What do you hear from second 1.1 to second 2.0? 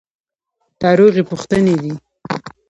پوښتنې دي.